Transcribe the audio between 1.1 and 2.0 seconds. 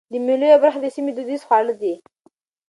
دودیز خواړه دي.